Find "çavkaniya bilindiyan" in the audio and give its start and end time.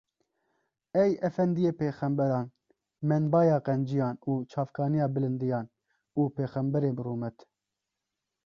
4.51-5.65